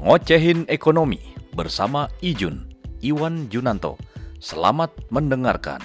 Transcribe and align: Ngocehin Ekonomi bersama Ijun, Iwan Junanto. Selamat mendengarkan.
Ngocehin 0.00 0.64
Ekonomi 0.64 1.20
bersama 1.52 2.08
Ijun, 2.24 2.64
Iwan 3.04 3.52
Junanto. 3.52 4.00
Selamat 4.40 4.88
mendengarkan. 5.12 5.84